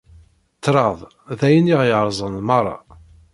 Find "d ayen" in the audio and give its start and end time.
1.39-1.71